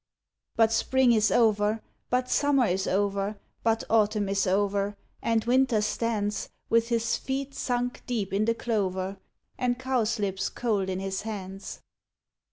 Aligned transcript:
But 0.55 0.71
spring 0.71 1.11
is 1.11 1.29
over, 1.29 1.79
but 2.09 2.27
summer 2.27 2.65
is 2.65 2.87
over, 2.87 3.37
But 3.61 3.83
autumn 3.87 4.29
is 4.29 4.47
over, 4.47 4.97
and 5.21 5.45
winter 5.45 5.79
stands 5.79 6.49
With 6.71 6.87
his 6.89 7.17
feet 7.17 7.53
sunk 7.53 8.01
deep 8.07 8.33
in 8.33 8.45
the 8.45 8.55
clover 8.55 9.17
And 9.59 9.77
cowslips 9.77 10.49
cold 10.49 10.89
in 10.89 10.99
his 10.99 11.21
hands. 11.21 11.81